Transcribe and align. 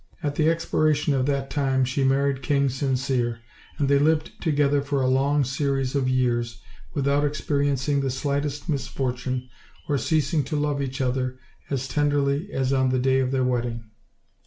At 0.23 0.33
the 0.33 0.49
expiration 0.49 1.13
of 1.13 1.27
that 1.27 1.51
time 1.51 1.85
she 1.85 2.03
married 2.03 2.41
King 2.41 2.69
Sincere, 2.69 3.37
and 3.77 3.87
they 3.87 3.99
lived 3.99 4.31
together 4.41 4.81
for 4.81 4.99
a 4.99 5.07
long 5.07 5.43
series 5.43 5.93
of 5.93 6.09
years, 6.09 6.59
without 6.95 7.23
experiencing 7.23 8.01
the 8.01 8.09
slightest 8.09 8.67
misfortune, 8.67 9.47
or 9.87 9.99
ceasing 9.99 10.43
to 10.45 10.55
love 10.55 10.81
each 10.81 11.01
other 11.01 11.37
as 11.69 11.87
tenderly 11.87 12.51
as 12.51 12.73
on 12.73 12.89
the 12.89 12.97
day 12.97 13.19
of 13.19 13.29
their 13.29 13.43
wedding. 13.43 13.91